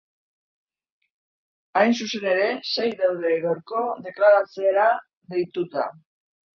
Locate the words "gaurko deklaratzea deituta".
3.47-5.91